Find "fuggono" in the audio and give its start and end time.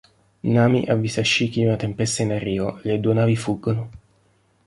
3.35-3.89